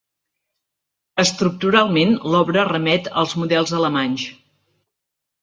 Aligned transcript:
Estructuralment, 1.23 2.15
l'obra 2.37 2.65
remet 2.71 3.11
als 3.25 3.37
models 3.43 3.75
alemanys. 3.83 4.27